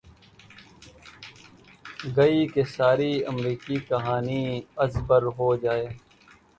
گی 2.15 2.37
کہ 2.53 2.63
ساری 2.75 3.13
امریکی 3.31 3.75
کہانی 3.89 4.43
از 4.83 4.93
بر 5.07 5.23
ہو 5.37 5.49
جائے۔ 5.63 5.87